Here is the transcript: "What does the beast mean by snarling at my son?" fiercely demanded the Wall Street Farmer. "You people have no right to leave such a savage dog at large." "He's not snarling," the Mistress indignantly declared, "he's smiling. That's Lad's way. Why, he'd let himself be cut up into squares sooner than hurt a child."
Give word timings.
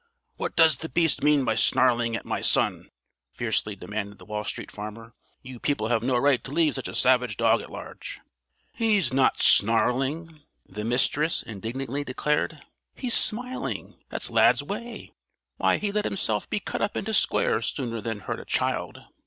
"What 0.37 0.55
does 0.55 0.77
the 0.77 0.89
beast 0.89 1.21
mean 1.21 1.45
by 1.45 1.53
snarling 1.53 2.15
at 2.15 2.25
my 2.25 2.41
son?" 2.41 2.89
fiercely 3.33 3.75
demanded 3.75 4.17
the 4.17 4.25
Wall 4.25 4.43
Street 4.43 4.71
Farmer. 4.71 5.13
"You 5.43 5.59
people 5.59 5.89
have 5.89 6.01
no 6.01 6.17
right 6.17 6.43
to 6.43 6.49
leave 6.51 6.73
such 6.73 6.87
a 6.87 6.95
savage 6.95 7.37
dog 7.37 7.61
at 7.61 7.69
large." 7.69 8.19
"He's 8.71 9.13
not 9.13 9.39
snarling," 9.39 10.41
the 10.67 10.83
Mistress 10.83 11.43
indignantly 11.43 12.03
declared, 12.03 12.65
"he's 12.95 13.13
smiling. 13.13 13.93
That's 14.09 14.31
Lad's 14.31 14.63
way. 14.63 15.13
Why, 15.57 15.77
he'd 15.77 15.93
let 15.93 16.05
himself 16.05 16.49
be 16.49 16.59
cut 16.59 16.81
up 16.81 16.97
into 16.97 17.13
squares 17.13 17.67
sooner 17.67 18.01
than 18.01 18.21
hurt 18.21 18.39
a 18.39 18.45
child." 18.45 19.03